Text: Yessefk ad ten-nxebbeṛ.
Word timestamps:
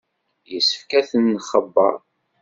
Yessefk 0.51 0.91
ad 0.99 1.05
ten-nxebbeṛ. 1.09 1.95